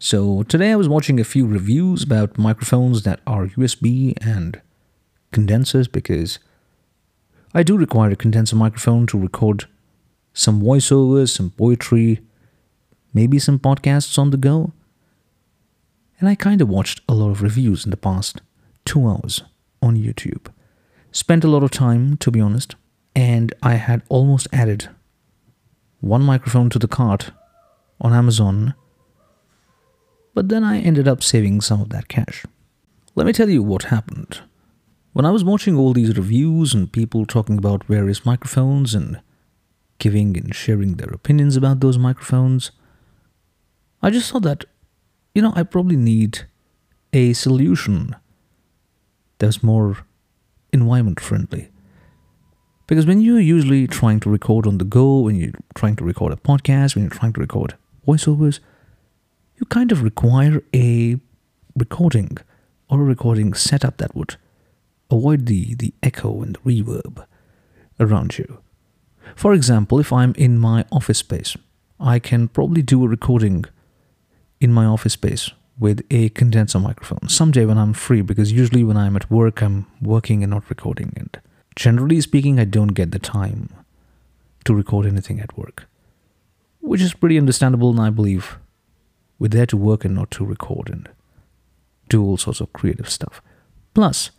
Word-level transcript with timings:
So, 0.00 0.44
today 0.44 0.70
I 0.70 0.76
was 0.76 0.88
watching 0.88 1.18
a 1.18 1.24
few 1.24 1.44
reviews 1.44 2.04
about 2.04 2.38
microphones 2.38 3.02
that 3.02 3.18
are 3.26 3.48
USB 3.48 4.14
and 4.24 4.60
condensers 5.32 5.88
because 5.88 6.38
I 7.52 7.64
do 7.64 7.76
require 7.76 8.12
a 8.12 8.16
condenser 8.16 8.54
microphone 8.54 9.08
to 9.08 9.18
record 9.18 9.64
some 10.32 10.62
voiceovers, 10.62 11.30
some 11.30 11.50
poetry, 11.50 12.20
maybe 13.12 13.40
some 13.40 13.58
podcasts 13.58 14.16
on 14.20 14.30
the 14.30 14.36
go. 14.36 14.72
And 16.20 16.28
I 16.28 16.36
kind 16.36 16.60
of 16.60 16.68
watched 16.68 17.00
a 17.08 17.14
lot 17.14 17.30
of 17.30 17.42
reviews 17.42 17.84
in 17.84 17.90
the 17.90 17.96
past 17.96 18.40
two 18.84 19.04
hours 19.04 19.42
on 19.82 19.96
YouTube. 19.96 20.46
Spent 21.10 21.42
a 21.42 21.48
lot 21.48 21.64
of 21.64 21.72
time, 21.72 22.16
to 22.18 22.30
be 22.30 22.40
honest, 22.40 22.76
and 23.16 23.52
I 23.64 23.74
had 23.74 24.02
almost 24.08 24.46
added 24.52 24.90
one 25.98 26.22
microphone 26.22 26.70
to 26.70 26.78
the 26.78 26.86
cart 26.86 27.32
on 28.00 28.12
Amazon, 28.12 28.74
but 30.34 30.48
then 30.48 30.64
I 30.64 30.80
ended 30.80 31.08
up 31.08 31.22
saving 31.22 31.60
some 31.60 31.80
of 31.80 31.90
that 31.90 32.08
cash. 32.08 32.44
Let 33.14 33.26
me 33.26 33.32
tell 33.32 33.48
you 33.48 33.62
what 33.62 33.84
happened. 33.84 34.40
When 35.12 35.24
I 35.24 35.30
was 35.30 35.42
watching 35.42 35.76
all 35.76 35.92
these 35.92 36.16
reviews 36.16 36.74
and 36.74 36.92
people 36.92 37.26
talking 37.26 37.58
about 37.58 37.84
various 37.84 38.24
microphones 38.24 38.94
and 38.94 39.20
giving 39.98 40.36
and 40.36 40.54
sharing 40.54 40.94
their 40.94 41.10
opinions 41.10 41.56
about 41.56 41.80
those 41.80 41.98
microphones, 41.98 42.70
I 44.00 44.10
just 44.10 44.30
thought 44.30 44.42
that, 44.42 44.64
you 45.34 45.42
know, 45.42 45.52
I 45.56 45.64
probably 45.64 45.96
need 45.96 46.46
a 47.12 47.32
solution 47.32 48.14
that's 49.38 49.62
more 49.62 50.06
environment 50.72 51.18
friendly. 51.20 51.70
Because 52.86 53.06
when 53.06 53.20
you're 53.20 53.40
usually 53.40 53.86
trying 53.86 54.20
to 54.20 54.30
record 54.30 54.66
on 54.66 54.78
the 54.78 54.84
go, 54.84 55.20
when 55.20 55.36
you're 55.36 55.52
trying 55.74 55.96
to 55.96 56.04
record 56.04 56.32
a 56.32 56.36
podcast, 56.36 56.94
when 56.94 57.04
you're 57.04 57.10
trying 57.10 57.32
to 57.34 57.40
record 57.40 57.74
voiceovers, 58.06 58.60
you 59.58 59.66
kind 59.66 59.92
of 59.92 60.02
require 60.02 60.62
a 60.74 61.18
recording 61.76 62.38
or 62.88 63.00
a 63.00 63.04
recording 63.04 63.54
setup 63.54 63.98
that 63.98 64.14
would 64.14 64.36
avoid 65.10 65.46
the, 65.46 65.74
the 65.74 65.92
echo 66.02 66.42
and 66.42 66.56
the 66.56 66.60
reverb 66.60 67.24
around 67.98 68.38
you. 68.38 68.58
For 69.34 69.52
example, 69.52 69.98
if 69.98 70.12
I'm 70.12 70.34
in 70.36 70.58
my 70.58 70.84
office 70.92 71.18
space, 71.18 71.56
I 72.00 72.18
can 72.18 72.48
probably 72.48 72.82
do 72.82 73.04
a 73.04 73.08
recording 73.08 73.64
in 74.60 74.72
my 74.72 74.84
office 74.84 75.14
space 75.14 75.50
with 75.78 76.04
a 76.10 76.28
condenser 76.30 76.80
microphone 76.80 77.28
someday 77.28 77.64
when 77.64 77.78
I'm 77.78 77.92
free 77.92 78.22
because 78.22 78.50
usually 78.52 78.82
when 78.82 78.96
I'm 78.96 79.16
at 79.16 79.30
work, 79.30 79.62
I'm 79.62 79.86
working 80.00 80.42
and 80.42 80.50
not 80.50 80.68
recording. 80.68 81.12
And 81.16 81.38
generally 81.76 82.20
speaking, 82.20 82.58
I 82.58 82.64
don't 82.64 82.88
get 82.88 83.10
the 83.10 83.18
time 83.18 83.70
to 84.64 84.74
record 84.74 85.06
anything 85.06 85.40
at 85.40 85.56
work, 85.56 85.86
which 86.80 87.00
is 87.00 87.14
pretty 87.14 87.38
understandable. 87.38 87.90
And 87.90 88.00
I 88.00 88.10
believe 88.10 88.58
we're 89.38 89.48
there 89.48 89.66
to 89.66 89.76
work 89.76 90.04
and 90.04 90.14
not 90.14 90.30
to 90.32 90.44
record 90.44 90.88
and 90.88 91.08
do 92.08 92.22
all 92.22 92.36
sorts 92.36 92.60
of 92.60 92.72
creative 92.72 93.08
stuff. 93.08 93.40
Plus, 93.94 94.30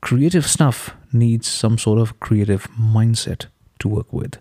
creative 0.00 0.46
stuff 0.46 0.94
needs 1.12 1.46
some 1.48 1.78
sort 1.78 1.98
of 1.98 2.20
creative 2.20 2.68
mindset 2.72 3.46
to 3.78 3.88
work 3.88 4.12
with. 4.12 4.38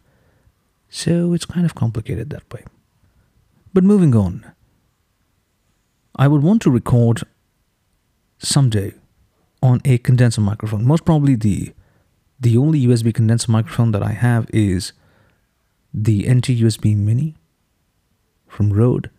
So 0.90 1.34
it's 1.34 1.46
kind 1.46 1.66
of 1.66 1.76
complicated 1.76 2.30
that 2.30 2.52
way. 2.54 2.64
But 3.74 3.84
moving 3.84 4.16
on, 4.16 4.46
I 6.16 6.28
would 6.28 6.44
want 6.44 6.62
to 6.62 6.72
record 6.72 7.24
someday 8.38 8.94
on 9.62 9.82
a 9.84 9.98
condenser 9.98 10.42
microphone. 10.42 10.86
Most 10.86 11.06
probably 11.06 11.36
the 11.36 11.74
the 12.40 12.58
only 12.58 12.86
USB 12.86 13.14
condenser 13.14 13.52
microphone 13.52 13.92
that 13.92 14.04
I 14.04 14.12
have 14.12 14.48
is 14.54 14.92
the 15.94 16.30
NT 16.30 16.50
USB 16.50 16.96
Mini 16.96 17.36
from 18.48 18.74
Rode, 18.74 19.10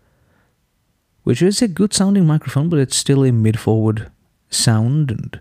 which 1.27 1.43
is 1.43 1.61
a 1.61 1.67
good 1.67 1.93
sounding 1.93 2.25
microphone, 2.25 2.69
but 2.69 2.79
it's 2.79 2.95
still 2.95 3.25
a 3.25 3.33
mid 3.33 3.59
forward 3.59 4.13
sound. 4.49 5.11
And 5.11 5.41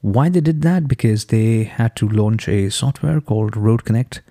why 0.00 0.28
they 0.28 0.40
did 0.40 0.62
that? 0.62 0.86
Because 0.86 1.24
they 1.24 1.64
had 1.64 1.96
to 1.96 2.08
launch 2.08 2.48
a 2.48 2.70
software 2.70 3.20
called 3.20 3.56
Rode 3.56 3.84
Connect, 3.84 4.22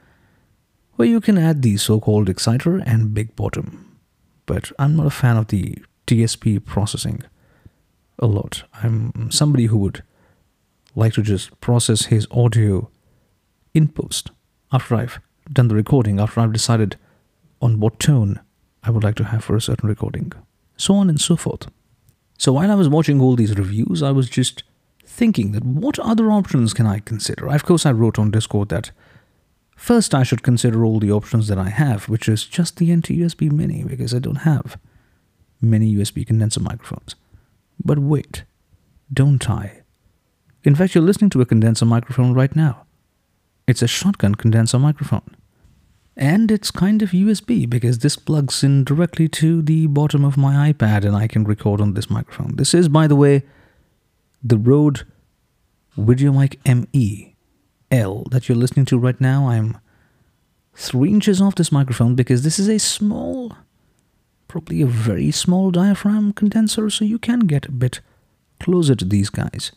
where 0.93 1.09
you 1.09 1.19
can 1.19 1.37
add 1.37 1.61
the 1.61 1.75
so 1.75 1.99
called 1.99 2.29
exciter 2.29 2.77
and 2.77 3.13
big 3.13 3.35
bottom. 3.35 3.97
But 4.45 4.71
I'm 4.79 4.95
not 4.95 5.07
a 5.07 5.09
fan 5.09 5.35
of 5.35 5.47
the 5.47 5.77
DSP 6.07 6.63
processing 6.63 7.23
a 8.17 8.25
lot. 8.25 8.63
I'm 8.81 9.29
somebody 9.31 9.65
who 9.65 9.79
would 9.79 10.03
like 10.95 11.11
to 11.15 11.21
just 11.21 11.59
process 11.59 12.05
his 12.05 12.29
audio 12.31 12.89
in 13.73 13.89
post 13.89 14.31
after 14.71 14.95
I've 14.95 15.19
done 15.51 15.67
the 15.67 15.75
recording, 15.75 16.17
after 16.17 16.39
I've 16.39 16.53
decided 16.53 16.95
on 17.61 17.81
what 17.81 17.99
tone 17.99 18.39
I 18.85 18.91
would 18.91 19.03
like 19.03 19.15
to 19.15 19.25
have 19.25 19.43
for 19.43 19.55
a 19.55 19.61
certain 19.61 19.89
recording, 19.89 20.31
so 20.77 20.95
on 20.95 21.09
and 21.09 21.19
so 21.19 21.35
forth. 21.35 21.67
So 22.37 22.53
while 22.53 22.71
I 22.71 22.75
was 22.75 22.89
watching 22.89 23.21
all 23.21 23.35
these 23.35 23.57
reviews, 23.57 24.03
I 24.03 24.11
was 24.11 24.29
just 24.29 24.63
thinking 25.05 25.51
that 25.53 25.63
what 25.63 25.97
other 25.99 26.31
options 26.31 26.73
can 26.73 26.85
I 26.85 26.99
consider? 26.99 27.47
Of 27.47 27.65
course, 27.65 27.85
I 27.85 27.91
wrote 27.91 28.19
on 28.19 28.31
Discord 28.31 28.69
that 28.69 28.91
first 29.75 30.13
I 30.13 30.23
should 30.23 30.43
consider 30.43 30.83
all 30.83 30.99
the 30.99 31.11
options 31.11 31.47
that 31.47 31.57
I 31.57 31.69
have, 31.69 32.09
which 32.09 32.27
is 32.27 32.45
just 32.45 32.77
the 32.77 32.93
NT 32.93 33.09
USB 33.09 33.51
Mini, 33.51 33.83
because 33.83 34.13
I 34.13 34.19
don't 34.19 34.43
have 34.43 34.77
many 35.61 35.93
USB 35.95 36.27
condenser 36.27 36.59
microphones. 36.59 37.15
But 37.83 37.99
wait, 37.99 38.43
don't 39.11 39.49
I? 39.49 39.81
In 40.63 40.75
fact, 40.75 40.95
you're 40.95 41.03
listening 41.03 41.29
to 41.31 41.41
a 41.41 41.45
condenser 41.45 41.85
microphone 41.85 42.33
right 42.33 42.55
now. 42.55 42.85
It's 43.67 43.81
a 43.81 43.87
shotgun 43.87 44.35
condenser 44.35 44.79
microphone. 44.79 45.35
And 46.17 46.49
it's 46.49 46.71
kind 46.71 47.01
of 47.01 47.09
USB 47.09 47.69
because 47.69 47.99
this 47.99 48.15
plugs 48.15 48.63
in 48.63 48.83
directly 48.85 49.27
to 49.29 49.61
the 49.61 49.87
bottom 49.87 50.23
of 50.23 50.37
my 50.37 50.71
iPad 50.71 51.03
and 51.03 51.15
I 51.15 51.27
can 51.27 51.43
record 51.43 51.81
on 51.81 51.93
this 51.93 52.09
microphone. 52.09 52.55
This 52.55 52.73
is, 52.73 52.87
by 52.87 53.07
the 53.07 53.17
way, 53.17 53.43
the 54.41 54.57
Rode 54.57 55.03
VideoMic 55.97 56.57
ME 56.65 57.35
L 57.91 58.23
that 58.31 58.47
you're 58.47 58.57
listening 58.57 58.85
to 58.85 58.97
right 58.97 59.19
now. 59.19 59.49
I'm 59.49 59.77
three 60.73 61.09
inches 61.09 61.41
off 61.41 61.55
this 61.55 61.71
microphone 61.71 62.15
because 62.15 62.43
this 62.43 62.59
is 62.59 62.69
a 62.69 62.79
small 62.79 63.55
probably 64.55 64.81
a 64.81 64.85
very 64.85 65.31
small 65.31 65.69
diaphragm 65.69 66.31
condenser, 66.31 66.89
so 66.89 67.03
you 67.03 67.19
can 67.19 67.39
get 67.39 67.65
a 67.65 67.71
bit 67.71 67.99
closer 68.61 68.95
to 68.95 69.03
these 69.03 69.29
guys. 69.29 69.73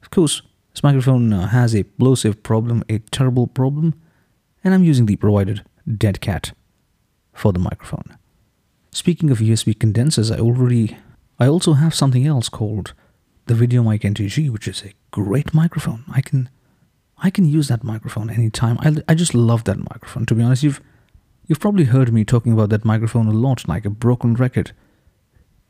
Of 0.00 0.10
course, 0.10 0.42
this 0.72 0.84
microphone 0.84 1.32
uh, 1.32 1.48
has 1.48 1.74
a 1.74 1.82
plosive 1.82 2.40
problem, 2.44 2.84
a 2.88 3.00
terrible 3.00 3.48
problem, 3.48 3.94
and 4.66 4.74
I'm 4.74 4.82
using 4.82 5.06
the 5.06 5.14
provided 5.14 5.64
dead 5.86 6.20
cat 6.20 6.52
for 7.32 7.52
the 7.52 7.60
microphone. 7.60 8.18
Speaking 8.90 9.30
of 9.30 9.38
USB 9.38 9.78
condensers, 9.78 10.32
I 10.32 10.40
already 10.40 10.98
I 11.38 11.46
also 11.46 11.74
have 11.74 11.94
something 11.94 12.26
else 12.26 12.48
called 12.48 12.92
the 13.46 13.54
VideoMic 13.54 14.00
NTG, 14.00 14.50
which 14.50 14.66
is 14.66 14.82
a 14.82 14.92
great 15.12 15.54
microphone. 15.54 16.02
I 16.12 16.20
can 16.20 16.48
I 17.18 17.30
can 17.30 17.44
use 17.46 17.68
that 17.68 17.84
microphone 17.84 18.28
anytime. 18.28 18.76
I, 18.80 18.96
I 19.08 19.14
just 19.14 19.34
love 19.34 19.62
that 19.64 19.78
microphone. 19.78 20.26
To 20.26 20.34
be 20.34 20.42
honest, 20.42 20.64
you've 20.64 20.82
You've 21.46 21.60
probably 21.60 21.84
heard 21.84 22.12
me 22.12 22.24
talking 22.24 22.52
about 22.52 22.70
that 22.70 22.84
microphone 22.84 23.28
a 23.28 23.32
lot, 23.32 23.68
like 23.68 23.84
a 23.84 23.90
broken 23.90 24.34
record. 24.34 24.72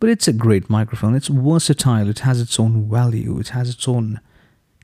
But 0.01 0.09
it's 0.09 0.27
a 0.27 0.33
great 0.33 0.71
microphone. 0.71 1.15
It's 1.15 1.29
versatile. 1.29 2.09
It 2.09 2.21
has 2.21 2.41
its 2.41 2.59
own 2.59 2.89
value. 2.89 3.39
It 3.39 3.49
has 3.49 3.69
its 3.69 3.87
own 3.87 4.21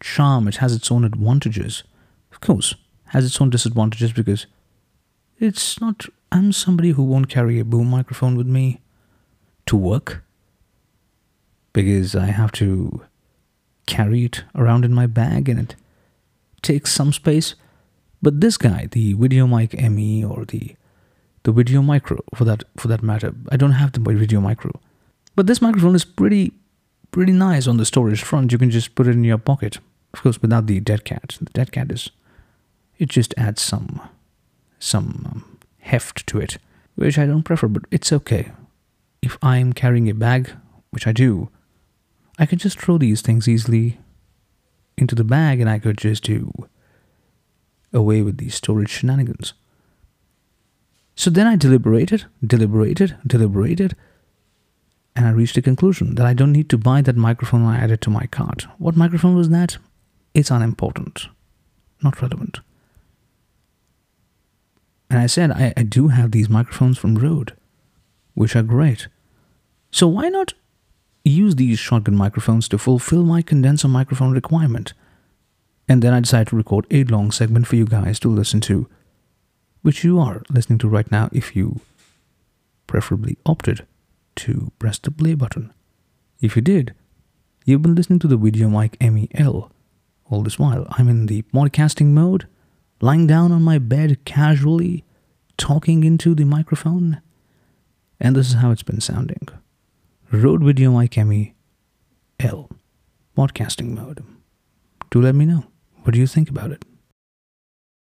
charm. 0.03 0.49
It 0.49 0.57
has 0.57 0.75
its 0.75 0.93
own 0.93 1.05
advantages. 1.05 1.83
Of 2.31 2.41
course, 2.41 2.75
has 3.13 3.27
its 3.27 3.41
own 3.41 3.51
disadvantages 3.51 4.13
because 4.13 4.47
it's 5.39 5.81
not. 5.81 6.07
I'm 6.31 6.51
somebody 6.53 6.93
who 6.93 7.03
won't 7.03 7.29
carry 7.29 7.59
a 7.59 7.65
boom 7.65 7.89
microphone 7.89 8.37
with 8.37 8.47
me 8.47 8.81
to 9.67 9.77
work 9.77 10.25
because 11.75 12.17
I 12.17 12.27
have 12.27 12.53
to 12.53 13.03
carry 13.87 14.25
it 14.25 14.45
around 14.55 14.87
in 14.87 14.95
my 14.95 15.07
bag 15.07 15.51
and 15.51 15.61
it 15.61 15.77
takes 16.63 16.91
some 16.91 17.13
space. 17.13 17.55
But 18.23 18.41
this 18.41 18.57
guy, 18.57 18.89
the 18.91 19.15
VideoMic 19.15 19.91
ME 19.91 20.25
or 20.25 20.47
the 20.47 20.75
the 21.43 21.53
video 21.53 21.83
micro 21.83 22.19
for 22.35 22.45
that 22.45 22.65
for 22.79 22.89
that 22.89 23.03
matter. 23.03 23.35
I 23.51 23.59
don't 23.59 23.73
have 23.73 23.93
the 23.93 24.01
video 24.01 24.41
micro. 24.41 24.73
But 25.37 25.47
this 25.47 25.61
microphone 25.61 25.95
is 25.95 26.07
pretty 26.07 26.55
pretty 27.11 27.33
nice 27.33 27.67
on 27.67 27.77
the 27.77 27.85
storage 27.85 28.23
front. 28.23 28.53
You 28.53 28.59
can 28.59 28.71
just 28.71 28.95
put 28.95 29.07
it 29.07 29.11
in 29.11 29.25
your 29.25 29.39
pocket. 29.39 29.79
Of 30.15 30.23
course, 30.23 30.41
without 30.41 30.67
the 30.67 30.81
dead 30.81 31.05
cat. 31.05 31.37
The 31.41 31.51
dead 31.53 31.73
cat 31.73 31.93
is 31.93 32.11
it 32.99 33.09
just 33.09 33.35
adds 33.37 33.63
some 33.63 34.01
some 34.79 35.27
um, 35.31 35.59
heft 35.81 36.27
to 36.27 36.41
it, 36.41 36.59
which 36.97 37.19
I 37.19 37.27
don't 37.27 37.45
prefer, 37.45 37.69
but 37.69 37.85
it's 37.91 38.13
okay. 38.13 38.51
If 39.23 39.39
I'm 39.41 39.73
carrying 39.73 40.11
a 40.11 40.15
bag, 40.15 40.51
which 40.91 41.07
I 41.07 41.13
do, 41.13 41.49
I 42.39 42.47
could 42.47 42.59
just 42.59 42.79
throw 42.79 42.99
these 42.99 43.21
things 43.21 43.47
easily 43.47 43.99
into 44.97 45.15
the 45.15 45.25
bag 45.25 45.61
and 45.61 45.71
I 45.71 45.79
could 45.79 45.99
just 45.99 46.25
do 46.25 46.53
away 47.93 48.23
with 48.23 48.39
these 48.39 48.55
storage 48.55 48.91
shenanigans. 48.91 49.55
So 51.15 51.31
then 51.31 51.47
I 51.47 51.57
deliberated, 51.57 52.25
deliberated, 52.45 53.17
deliberated, 53.27 53.95
and 55.15 55.27
I 55.27 55.31
reached 55.31 55.59
a 55.59 55.63
conclusion 55.63 56.15
that 56.15 56.27
I 56.27 56.33
don't 56.33 56.53
need 56.53 56.71
to 56.71 56.79
buy 56.79 57.03
that 57.03 57.17
microphone 57.17 57.65
I 57.65 57.77
added 57.77 58.01
to 58.03 58.11
my 58.11 58.27
cart. 58.27 58.67
What 58.79 58.97
microphone 58.97 59.37
was 59.37 59.51
that? 59.51 59.77
It's 60.35 60.51
unimportant, 60.51 61.29
not 62.03 62.21
relevant. 62.23 62.61
And 65.13 65.21
I 65.21 65.27
said, 65.27 65.51
I, 65.51 65.75
I 65.77 65.83
do 65.83 66.09
have 66.09 66.31
these 66.31 66.49
microphones 66.49 66.97
from 66.97 67.17
Rode, 67.17 67.53
which 68.33 68.57
are 68.57 68.63
great. 68.63 69.09
So 69.91 70.09
why 70.09 70.31
not 70.31 70.55
use 71.23 71.57
these 71.57 71.79
shotgun 71.79 72.17
microphones 72.17 72.67
to 72.69 72.79
fulfill 72.79 73.23
my 73.23 73.43
condenser 73.43 73.89
microphone 73.89 74.33
requirement? 74.33 74.95
And 75.87 76.01
then 76.01 76.15
I 76.15 76.21
decided 76.21 76.49
to 76.49 76.57
record 76.57 76.87
a 76.91 77.05
long 77.05 77.31
segment 77.31 77.67
for 77.67 77.77
you 77.77 77.85
guys 77.85 78.19
to 78.21 78.31
listen 78.31 78.63
to, 78.63 78.89
which 79.83 80.03
you 80.03 80.19
are 80.19 80.45
listening 80.49 80.79
to 80.79 80.89
right 80.89 81.13
now 81.13 81.29
if 81.31 81.55
you 81.55 81.83
preferably 82.87 83.37
opted 83.45 83.87
to 84.37 84.73
press 84.79 84.99
the 84.99 85.11
play 85.11 85.35
button. 85.35 85.75
If 86.41 86.57
you 86.57 86.63
did, 86.63 86.95
you've 87.67 87.83
been 87.83 87.95
listening 87.95 88.21
to 88.21 88.29
the 88.29 88.39
video 88.39 88.71
mic 88.71 88.97
MEL. 88.99 89.71
All 90.31 90.43
this 90.43 90.59
while, 90.59 90.87
I'm 90.93 91.11
in 91.11 91.27
the 91.27 91.43
podcasting 91.43 92.13
mode, 92.13 92.47
lying 93.03 93.27
down 93.27 93.51
on 93.51 93.63
my 93.63 93.79
bed 93.79 94.25
casually, 94.25 95.05
talking 95.59 96.05
into 96.05 96.35
the 96.35 96.45
microphone. 96.45 97.21
And 98.21 98.37
this 98.37 98.47
is 98.49 98.55
how 98.55 98.71
it's 98.71 98.85
been 98.85 99.01
sounding. 99.01 99.49
Rode 100.31 100.63
Video 100.63 100.97
Mic 100.97 101.19
L, 101.19 102.71
podcasting 103.37 103.91
mode. 103.91 104.25
Do 105.11 105.21
let 105.21 105.35
me 105.35 105.45
know. 105.45 105.65
What 106.05 106.15
do 106.15 106.21
you 106.21 106.29
think 106.29 106.49
about 106.49 106.71
it? 106.71 106.85